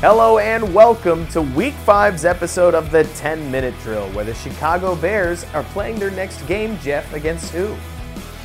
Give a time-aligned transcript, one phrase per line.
[0.00, 4.94] Hello and welcome to Week 5's episode of the 10 Minute Drill, where the Chicago
[4.94, 7.76] Bears are playing their next game, Jeff, against who?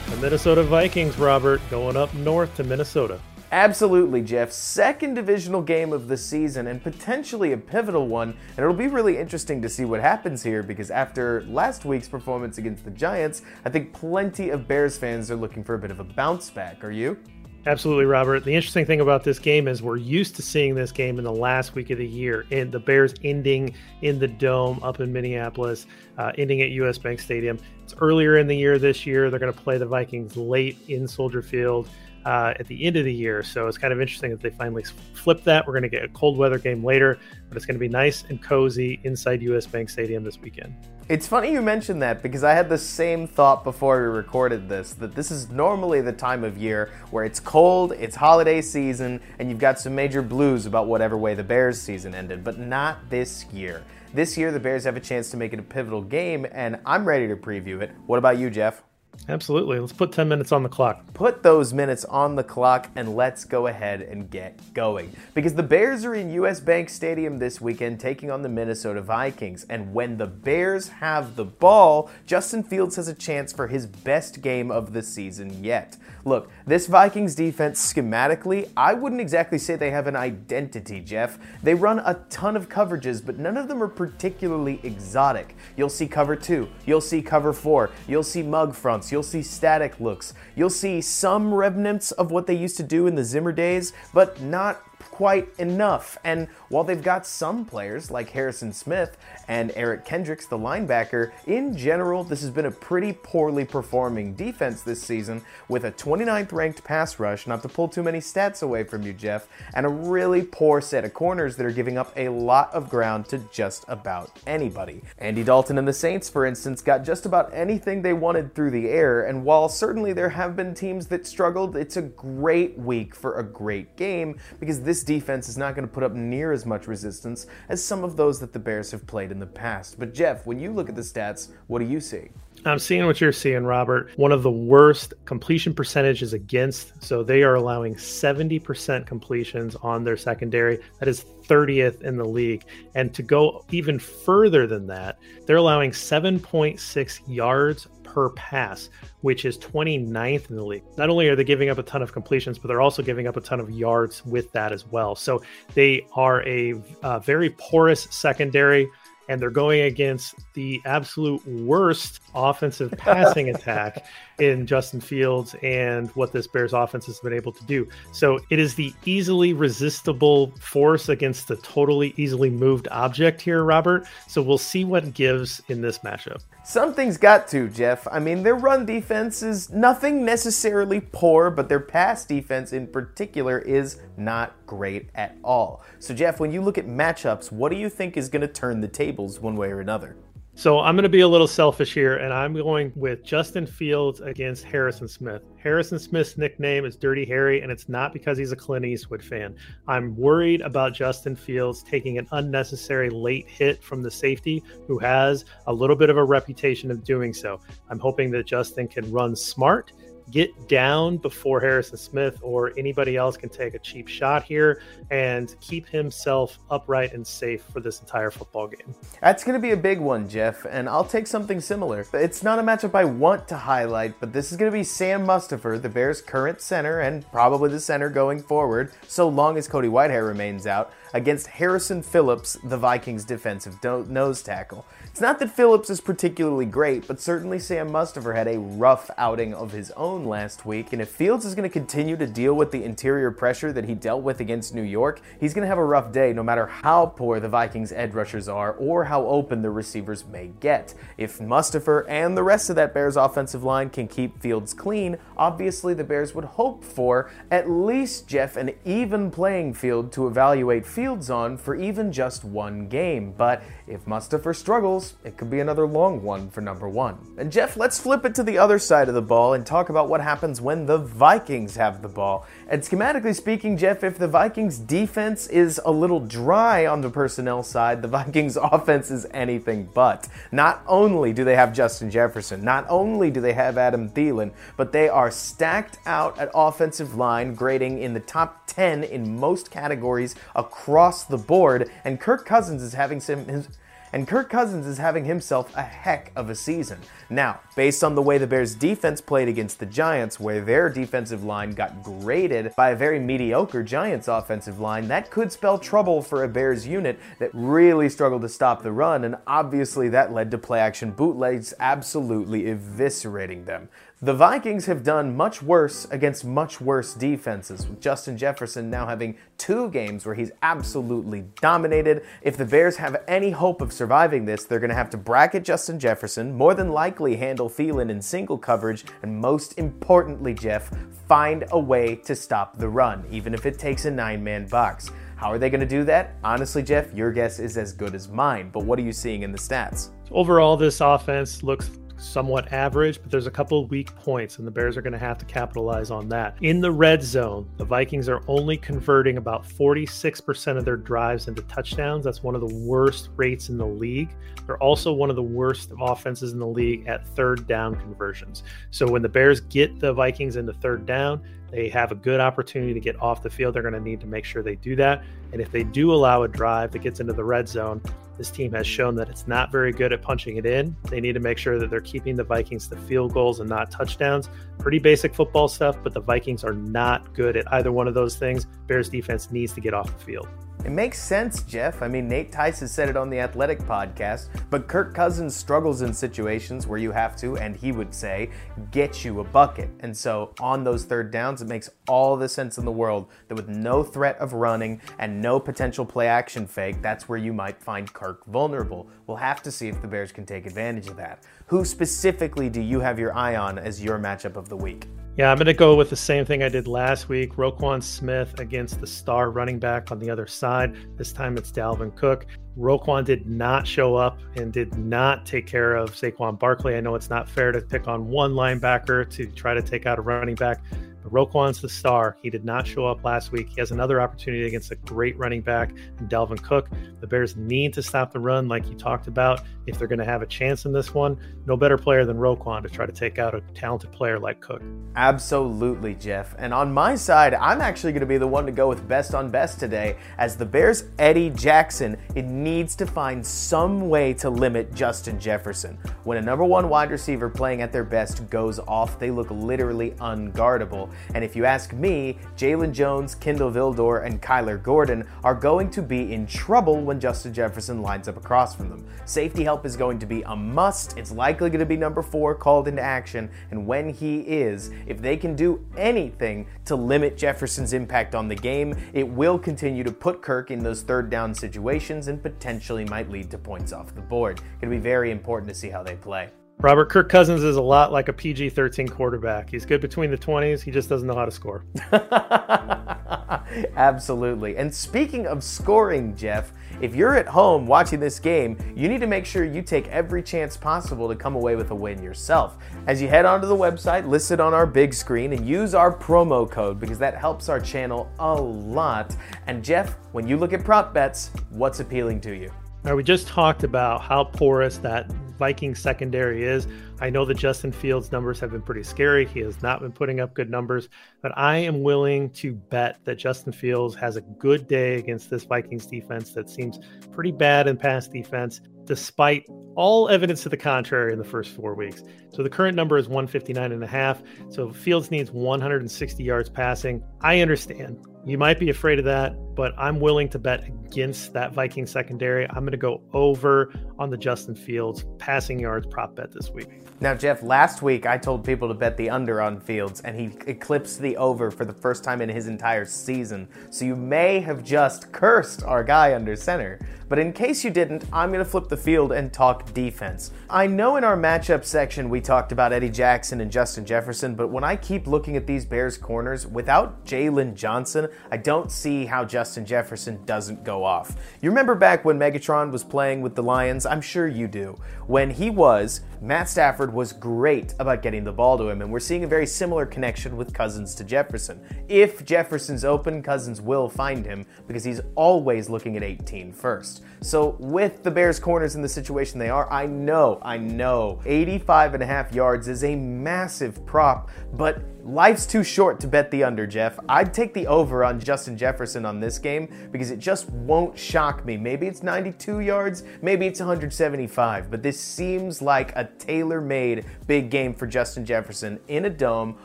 [0.10, 3.20] The Minnesota Vikings, Robert, going up north to Minnesota.
[3.52, 4.52] Absolutely, Jeff.
[4.52, 8.30] Second divisional game of the season and potentially a pivotal one.
[8.58, 12.58] And it'll be really interesting to see what happens here because after last week's performance
[12.58, 16.00] against the Giants, I think plenty of Bears fans are looking for a bit of
[16.00, 16.84] a bounce back.
[16.84, 17.20] Are you?
[17.66, 18.44] Absolutely, Robert.
[18.44, 21.32] The interesting thing about this game is we're used to seeing this game in the
[21.32, 25.88] last week of the year, and the Bears ending in the dome up in Minneapolis,
[26.18, 27.58] uh, ending at US Bank Stadium.
[27.84, 29.30] It's earlier in the year this year.
[29.30, 31.88] They're going to play the Vikings late in Soldier Field
[32.26, 33.44] uh, at the end of the year.
[33.44, 35.66] So it's kind of interesting that they finally flipped that.
[35.66, 38.26] We're going to get a cold weather game later, but it's going to be nice
[38.28, 40.76] and cozy inside US Bank Stadium this weekend.
[41.10, 44.94] It's funny you mentioned that because I had the same thought before we recorded this
[44.94, 49.50] that this is normally the time of year where it's cold, it's holiday season, and
[49.50, 53.46] you've got some major blues about whatever way the Bears season ended, but not this
[53.52, 53.84] year.
[54.14, 57.04] This year, the Bears have a chance to make it a pivotal game, and I'm
[57.04, 57.92] ready to preview it.
[58.06, 58.82] What about you, Jeff?
[59.30, 59.80] Absolutely.
[59.80, 61.14] Let's put 10 minutes on the clock.
[61.14, 65.16] Put those minutes on the clock and let's go ahead and get going.
[65.34, 69.66] Because the Bears are in US Bank Stadium this weekend taking on the Minnesota Vikings.
[69.70, 74.42] And when the Bears have the ball, Justin Fields has a chance for his best
[74.42, 75.96] game of the season yet.
[76.26, 81.38] Look, this Vikings defense schematically, I wouldn't exactly say they have an identity, Jeff.
[81.62, 85.56] They run a ton of coverages, but none of them are particularly exotic.
[85.76, 90.00] You'll see cover two, you'll see cover four, you'll see mug fronts, you'll see static
[90.00, 93.94] looks, you'll see some remnants of what they used to do in the Zimmer days,
[94.14, 96.18] but not quite enough.
[96.24, 101.78] And while they've got some players like Harrison Smith and Eric Kendricks, the linebacker, in
[101.78, 106.84] general, this has been a pretty poorly performing defense this season with a 29th ranked
[106.84, 110.44] pass rush, not to pull too many stats away from you, Jeff, and a really
[110.44, 114.40] poor set of corners that are giving up a lot of ground to just about
[114.46, 115.02] anybody.
[115.18, 118.90] Andy Dalton and the Saints, for instance, got just about anything they wanted through the
[118.90, 123.40] air, and while certainly there have been teams that struggled, it's a great week for
[123.40, 126.88] a great game because this defense is not going to put up near as much
[126.88, 129.98] resistance as some of those that the Bears have played in the past.
[129.98, 132.30] But Jeff, when you look at the stats, what do you see?
[132.66, 134.12] I'm seeing what you're seeing, Robert.
[134.18, 137.04] One of the worst completion percentages against.
[137.04, 140.80] So they are allowing 70% completions on their secondary.
[141.00, 142.64] That is 30th in the league.
[142.96, 148.90] And to go even further than that, they're allowing 7.6 yards per pass,
[149.22, 150.84] which is 29th in the league.
[150.98, 153.38] Not only are they giving up a ton of completions, but they're also giving up
[153.38, 155.16] a ton of yards with that as well.
[155.16, 155.42] So
[155.74, 158.88] they are a uh, very porous secondary
[159.30, 164.06] and they're going against the absolute worst offensive passing attack
[164.40, 167.88] in Justin Fields and what this Bears offense has been able to do.
[168.12, 174.06] So it is the easily resistible force against the totally easily moved object here, Robert.
[174.28, 176.42] So we'll see what gives in this matchup.
[176.66, 178.08] Something's got to, Jeff.
[178.12, 183.60] I mean, their run defense is nothing necessarily poor, but their pass defense in particular
[183.60, 185.84] is not great at all.
[186.00, 188.82] So, Jeff, when you look at matchups, what do you think is going to turn
[188.82, 190.16] the tables one way or another?
[190.56, 194.22] So I'm going to be a little selfish here, and I'm going with Justin Fields
[194.22, 195.42] against Harrison Smith.
[195.58, 199.56] Harrison Smith's nickname is Dirty Harry, and it's not because he's a Clint Eastwood fan.
[199.88, 205.44] I'm worried about Justin Fields taking an unnecessary late hit from the safety who has
[205.66, 207.60] a little bit of a reputation of doing so.
[207.90, 209.92] I'm hoping that Justin can run smart
[210.32, 215.56] get down before Harrison Smith or anybody else can take a cheap shot here and
[215.62, 218.96] keep himself upright and safe for this entire football game.
[219.22, 222.06] That's going to be a big one, Jeff, and I'll take something similar.
[222.14, 225.26] It's not a matchup I want to highlight, but this is going to be Sam
[225.26, 229.88] Mustipher, the Bears' current center and probably the center going forward, so long as Cody
[229.88, 234.86] Whitehair remains out, against Harrison Phillips, the Vikings' defensive do- nose tackle.
[235.06, 239.54] It's not that Phillips is particularly great, but certainly Sam Mustipher had a rough outing
[239.54, 242.72] of his own last week, and if Fields is going to continue to deal with
[242.72, 245.86] the interior pressure that he dealt with against New York, he's going to have a
[245.86, 249.70] rough day no matter how poor the Vikings' edge rushers are or how open the
[249.70, 250.96] receivers may get.
[251.18, 255.94] If Mustipher and the rest of that Bears offensive line can keep Fields clean, obviously
[255.94, 261.03] the Bears would hope for at least, Jeff, an even playing field to evaluate Fields
[261.08, 263.34] on for even just one game.
[263.38, 267.18] But if Mustipher struggles, it could be another long one for number one.
[267.38, 270.08] And Jeff, let's flip it to the other side of the ball and talk about
[270.08, 272.48] what happens when the Vikings have the ball.
[272.70, 277.64] And schematically speaking, Jeff, if the Vikings defense is a little dry on the personnel
[277.64, 280.28] side, the Vikings offense is anything but.
[280.52, 284.94] Not only do they have Justin Jefferson, not only do they have Adam Thielen, but
[284.94, 290.36] they are stacked out at offensive line, grading in the top 10 in most categories
[290.56, 290.93] across
[291.30, 293.68] the board, and Kirk Cousins is having some his,
[294.14, 297.00] and Kirk Cousins is having himself a heck of a season.
[297.32, 301.44] Now, based on the way the Bears defense played against the Giants, where their defensive
[301.44, 306.44] line got graded by a very mediocre Giants offensive line, that could spell trouble for
[306.44, 310.60] a Bears unit that really struggled to stop the run, and obviously that led to
[310.60, 313.90] play action bootlegs absolutely eviscerating them.
[314.24, 319.36] The Vikings have done much worse against much worse defenses, with Justin Jefferson now having
[319.58, 322.24] two games where he's absolutely dominated.
[322.42, 325.66] If the Bears have any hope of surviving this, they're going to have to bracket
[325.66, 330.90] Justin Jefferson, more than likely handle Thielen in single coverage, and most importantly, Jeff,
[331.28, 335.12] find a way to stop the run, even if it takes a nine man box.
[335.36, 336.36] How are they going to do that?
[336.46, 339.52] Honestly, Jeff, your guess is as good as mine, but what are you seeing in
[339.52, 340.12] the stats?
[340.32, 341.90] Overall, this offense looks
[342.24, 345.38] somewhat average, but there's a couple weak points, and the Bears are going to have
[345.40, 346.56] to capitalize on that.
[346.62, 351.62] In the red zone, the Vikings are only converting about 46% of their drives into
[351.64, 352.24] touchdowns.
[352.24, 354.30] That's one of the worst rates in the league.
[354.66, 358.64] They're also one of the worst offenses in the league at third down conversions.
[358.92, 361.44] So when the Bears get the Vikings into third down,
[361.74, 363.74] they have a good opportunity to get off the field.
[363.74, 365.24] They're going to need to make sure they do that.
[365.52, 368.00] And if they do allow a drive that gets into the red zone,
[368.38, 370.96] this team has shown that it's not very good at punching it in.
[371.10, 373.92] They need to make sure that they're keeping the Vikings to field goals and not
[373.92, 374.50] touchdowns.
[374.80, 378.36] Pretty basic football stuff, but the Vikings are not good at either one of those
[378.36, 378.66] things.
[378.88, 380.48] Bears defense needs to get off the field.
[380.86, 382.02] It makes sense, Jeff.
[382.02, 386.02] I mean, Nate Tice has said it on the Athletic podcast, but Kirk Cousins struggles
[386.02, 388.50] in situations where you have to, and he would say,
[388.92, 389.90] get you a bucket.
[390.02, 393.56] And so on those third downs, it makes all the sense in the world that
[393.56, 397.82] with no threat of running and no potential play action fake, that's where you might
[397.82, 399.08] find Kirk vulnerable.
[399.26, 401.44] We'll have to see if the Bears can take advantage of that.
[401.68, 405.08] Who specifically do you have your eye on as your matchup of the week?
[405.36, 407.54] Yeah, I'm going to go with the same thing I did last week.
[407.56, 410.96] Roquan Smith against the star running back on the other side.
[411.18, 412.46] This time it's Dalvin Cook.
[412.78, 416.96] Roquan did not show up and did not take care of Saquon Barkley.
[416.96, 420.20] I know it's not fair to pick on one linebacker to try to take out
[420.20, 420.84] a running back,
[421.30, 422.38] Roquan's the star.
[422.42, 423.70] He did not show up last week.
[423.70, 426.90] He has another opportunity against a great running back in Dalvin Cook.
[427.22, 430.26] The Bears need to stop the run, like you talked about, if they're going to
[430.26, 431.38] have a chance in this one.
[431.66, 434.82] No better player than Roquan to try to take out a talented player like Cook.
[435.16, 436.56] Absolutely, Jeff.
[436.58, 439.34] And on my side, I'm actually going to be the one to go with best
[439.34, 440.18] on best today.
[440.38, 445.98] As the Bears' Eddie Jackson, it needs to find some way to limit Justin Jefferson.
[446.24, 450.12] When a number one wide receiver playing at their best goes off, they look literally
[450.12, 451.13] unguardable.
[451.34, 456.02] And if you ask me, Jaylon Jones, Kindle Vildor, and Kyler Gordon are going to
[456.02, 459.06] be in trouble when Justin Jefferson lines up across from them.
[459.26, 461.18] Safety help is going to be a must.
[461.18, 463.50] It's likely going to be number four called into action.
[463.72, 468.56] And when he is, if they can do anything to limit Jefferson's impact on the
[468.56, 473.30] game, it will continue to put Kirk in those third down situations and potentially might
[473.30, 474.58] lead to points off the board.
[474.82, 476.50] Going to be very important to see how they play.
[476.84, 479.70] Robert Kirk Cousins is a lot like a PG 13 quarterback.
[479.70, 481.86] He's good between the 20s, he just doesn't know how to score.
[483.96, 484.76] Absolutely.
[484.76, 489.28] And speaking of scoring, Jeff, if you're at home watching this game, you need to
[489.28, 492.76] make sure you take every chance possible to come away with a win yourself.
[493.08, 496.70] As you head onto the website listed on our big screen and use our promo
[496.70, 499.38] code because that helps our channel a lot.
[499.68, 502.74] And Jeff, when you look at prop bets, what's appealing to you?
[503.06, 506.88] Now, we just talked about how porous that Viking secondary is.
[507.20, 509.46] I know the Justin Fields numbers have been pretty scary.
[509.46, 511.10] He has not been putting up good numbers,
[511.42, 515.64] but I am willing to bet that Justin Fields has a good day against this
[515.64, 517.00] Vikings defense that seems
[517.32, 521.94] pretty bad in pass defense, despite all evidence to the contrary in the first four
[521.94, 522.24] weeks.
[522.52, 524.42] So the current number is 159 and a half.
[524.70, 527.24] So Fields needs 160 yards passing.
[527.42, 528.26] I understand.
[528.46, 532.68] You might be afraid of that, but I'm willing to bet against that Viking secondary.
[532.70, 536.90] I'm going to go over on the Justin Fields passing yards prop bet this week.
[537.22, 540.52] Now, Jeff, last week I told people to bet the under on Fields, and he
[540.68, 543.66] eclipsed the over for the first time in his entire season.
[543.92, 547.00] So you may have just cursed our guy under center.
[547.34, 550.52] But in case you didn't, I'm going to flip the field and talk defense.
[550.70, 554.68] I know in our matchup section we talked about Eddie Jackson and Justin Jefferson, but
[554.68, 559.46] when I keep looking at these Bears corners, without Jaylon Johnson, I don't see how
[559.46, 561.36] Justin Jefferson doesn't go off.
[561.60, 564.06] You remember back when Megatron was playing with the Lions?
[564.06, 564.96] I'm sure you do.
[565.26, 569.20] When he was, Matt Stafford was great about getting the ball to him, and we're
[569.20, 571.82] seeing a very similar connection with Cousins to Jefferson.
[572.10, 577.23] If Jefferson's open, Cousins will find him because he's always looking at 18 first.
[577.42, 582.14] So, with the Bears' corners in the situation they are, I know, I know, 85
[582.16, 586.66] and a half yards is a massive prop, but Life's too short to bet the
[586.66, 587.18] under, Jeff.
[587.30, 591.64] I'd take the over on Justin Jefferson on this game because it just won't shock
[591.64, 591.78] me.
[591.78, 597.70] Maybe it's 92 yards, maybe it's 175, but this seems like a tailor made big
[597.70, 599.78] game for Justin Jefferson in a dome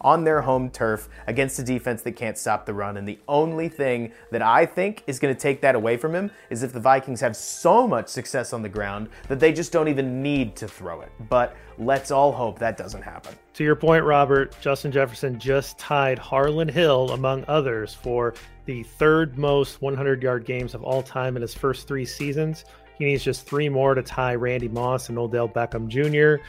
[0.00, 2.96] on their home turf against a defense that can't stop the run.
[2.96, 6.30] And the only thing that I think is going to take that away from him
[6.48, 9.88] is if the Vikings have so much success on the ground that they just don't
[9.88, 11.12] even need to throw it.
[11.28, 13.34] But let's all hope that doesn't happen.
[13.54, 18.34] To your point, Robert, Justin Jefferson just tied Harlon Hill, among others, for
[18.66, 22.64] the third most 100 yard games of all time in his first three seasons.
[22.98, 26.42] He needs just three more to tie Randy Moss and Odell Beckham Jr.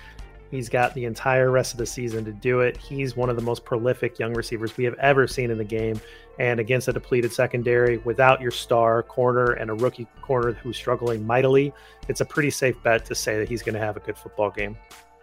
[0.51, 2.75] He's got the entire rest of the season to do it.
[2.75, 6.01] He's one of the most prolific young receivers we have ever seen in the game.
[6.39, 11.25] And against a depleted secondary, without your star corner and a rookie corner who's struggling
[11.27, 11.71] mightily,
[12.07, 14.49] it's a pretty safe bet to say that he's going to have a good football
[14.49, 14.75] game.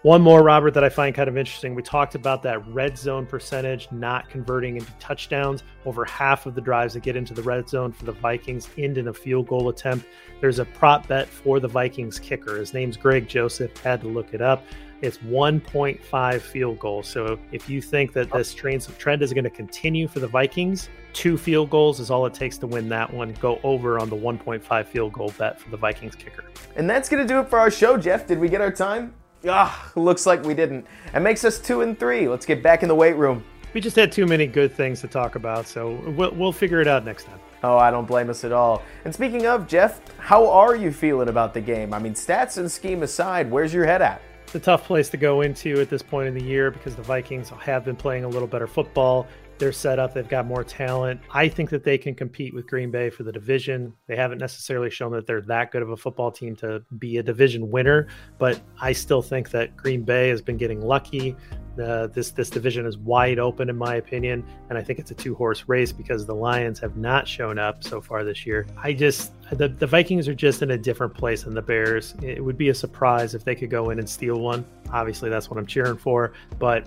[0.07, 1.75] One more, Robert, that I find kind of interesting.
[1.75, 5.65] We talked about that red zone percentage not converting into touchdowns.
[5.85, 8.99] Over half of the drives that get into the red zone for the Vikings end
[8.99, 10.07] in a field goal attempt.
[10.41, 12.57] There's a prop bet for the Vikings kicker.
[12.57, 13.77] His name's Greg Joseph.
[13.79, 14.63] Had to look it up.
[15.03, 17.09] It's 1.5 field goals.
[17.09, 21.37] So if you think that this trend is going to continue for the Vikings, two
[21.37, 23.33] field goals is all it takes to win that one.
[23.41, 26.45] Go over on the 1.5 field goal bet for the Vikings kicker.
[26.77, 28.25] And that's going to do it for our show, Jeff.
[28.25, 29.13] Did we get our time?
[29.49, 30.87] Ah, looks like we didn't.
[31.15, 32.29] It makes us two and three.
[32.29, 33.45] Let's get back in the weight room.
[33.75, 36.89] We just had too many good things to talk about, so we'll, we'll figure it
[36.89, 37.39] out next time.
[37.63, 38.83] Oh, I don't blame us at all.
[39.05, 41.93] And speaking of, Jeff, how are you feeling about the game?
[41.93, 44.21] I mean, stats and scheme aside, where's your head at?
[44.45, 47.03] It's a tough place to go into at this point in the year because the
[47.03, 49.27] Vikings have been playing a little better football.
[49.59, 51.21] They're set up, they've got more talent.
[51.33, 53.93] I think that they can compete with Green Bay for the division.
[54.07, 57.23] They haven't necessarily shown that they're that good of a football team to be a
[57.23, 58.09] division winner,
[58.39, 61.37] but I still think that Green Bay has been getting lucky.
[61.83, 65.15] Uh, this this division is wide open in my opinion, and I think it's a
[65.15, 68.67] two horse race because the Lions have not shown up so far this year.
[68.83, 72.15] I just the the Vikings are just in a different place than the Bears.
[72.23, 74.65] It would be a surprise if they could go in and steal one.
[74.91, 76.87] Obviously, that's what I'm cheering for, but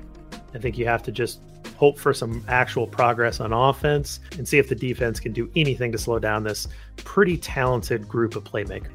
[0.56, 1.42] I think you have to just
[1.80, 5.94] hope for some actual progress on offense and see if the defense can do anything
[5.94, 6.68] to slow down this
[6.98, 8.92] pretty talented group of playmakers.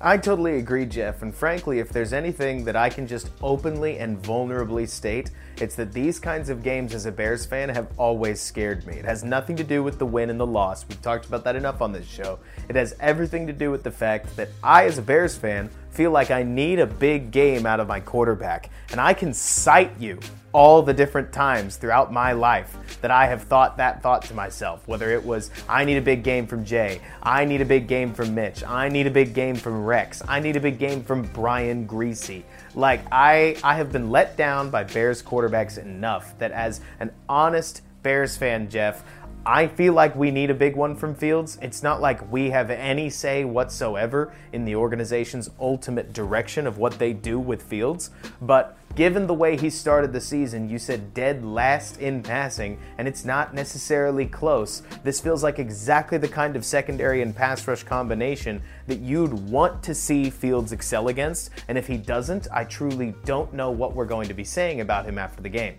[0.00, 1.22] I totally agree, Jeff.
[1.22, 5.92] And frankly, if there's anything that I can just openly and vulnerably state, it's that
[5.92, 8.94] these kinds of games as a Bears fan have always scared me.
[8.94, 10.86] It has nothing to do with the win and the loss.
[10.88, 12.38] We've talked about that enough on this show.
[12.68, 16.10] It has everything to do with the fact that I, as a Bears fan, feel
[16.10, 18.70] like I need a big game out of my quarterback.
[18.90, 20.20] And I can cite you
[20.52, 24.86] all the different times throughout my life that I have thought that thought to myself.
[24.88, 28.14] Whether it was, I need a big game from Jay, I need a big game
[28.14, 31.22] from Mitch, I need a big game from Rex, I need a big game from
[31.22, 32.42] Brian Griese.
[32.74, 37.82] Like, I, I have been let down by Bears quarterbacks enough that as an honest
[38.02, 39.02] Bears fan, Jeff,
[39.48, 41.56] I feel like we need a big one from Fields.
[41.62, 46.98] It's not like we have any say whatsoever in the organization's ultimate direction of what
[46.98, 48.10] they do with Fields,
[48.42, 53.08] but given the way he started the season, you said dead last in passing, and
[53.08, 54.82] it's not necessarily close.
[55.02, 59.82] This feels like exactly the kind of secondary and pass rush combination that you'd want
[59.84, 64.04] to see Fields excel against, and if he doesn't, I truly don't know what we're
[64.04, 65.78] going to be saying about him after the game.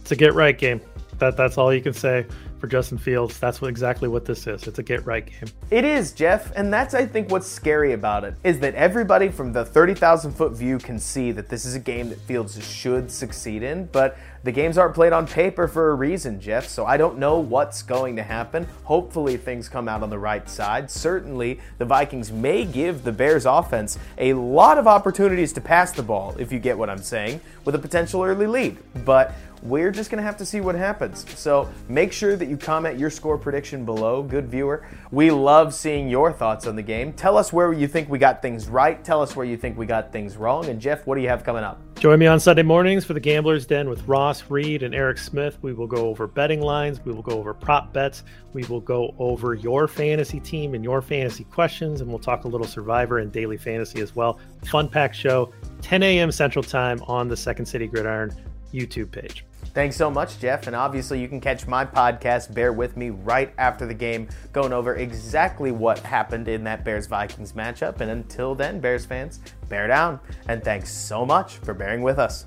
[0.00, 0.80] It's a get right game.
[1.18, 2.24] That, that's all you can say
[2.60, 3.38] for Justin Fields.
[3.38, 4.66] That's what, exactly what this is.
[4.66, 5.50] It's a get right game.
[5.70, 9.52] It is, Jeff, and that's I think what's scary about it is that everybody from
[9.52, 13.62] the 30,000 foot view can see that this is a game that Fields should succeed
[13.62, 17.18] in, but the games aren't played on paper for a reason, Jeff, so I don't
[17.18, 18.66] know what's going to happen.
[18.84, 20.90] Hopefully, things come out on the right side.
[20.90, 26.02] Certainly, the Vikings may give the Bears offense a lot of opportunities to pass the
[26.02, 28.78] ball, if you get what I'm saying, with a potential early lead.
[29.04, 31.24] But we're just to have to see what happens.
[31.38, 34.86] So make sure that you comment your score prediction below, good viewer.
[35.10, 37.12] We love seeing your thoughts on the game.
[37.12, 39.02] Tell us where you think we got things right.
[39.04, 40.66] Tell us where you think we got things wrong.
[40.66, 41.80] And Jeff, what do you have coming up?
[42.00, 45.58] Join me on Sunday mornings for the Gambler's Den with Ross Reed and Eric Smith.
[45.60, 47.04] We will go over betting lines.
[47.04, 48.24] We will go over prop bets.
[48.54, 52.00] We will go over your fantasy team and your fantasy questions.
[52.00, 54.38] And we'll talk a little survivor and daily fantasy as well.
[54.64, 55.52] Fun pack show,
[55.82, 56.32] 10 a.m.
[56.32, 58.34] Central Time on the Second City Gridiron
[58.72, 59.44] YouTube page.
[59.72, 60.66] Thanks so much, Jeff.
[60.66, 64.72] And obviously, you can catch my podcast, Bear With Me, right after the game, going
[64.72, 68.00] over exactly what happened in that Bears Vikings matchup.
[68.00, 70.18] And until then, Bears fans, bear down.
[70.48, 72.46] And thanks so much for bearing with us.